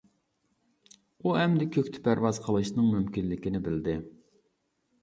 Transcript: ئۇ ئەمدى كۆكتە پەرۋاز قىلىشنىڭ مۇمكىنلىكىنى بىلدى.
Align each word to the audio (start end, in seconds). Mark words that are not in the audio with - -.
ئۇ 1.25 1.35
ئەمدى 1.41 1.67
كۆكتە 1.77 2.01
پەرۋاز 2.09 2.41
قىلىشنىڭ 2.47 2.89
مۇمكىنلىكىنى 2.97 3.65
بىلدى. 3.71 3.99